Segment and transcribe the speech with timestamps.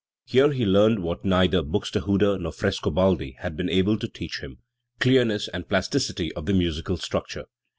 [0.25, 4.57] Here he learned what neither Buxtehude nor Frescobaldi had been able to teach him
[4.99, 7.45] clearness and plasticity of musical structure*.